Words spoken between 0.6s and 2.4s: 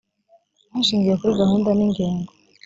hashingiwe kuri gahunda n ingengo